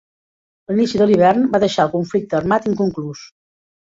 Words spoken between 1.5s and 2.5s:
va deixar el conflicte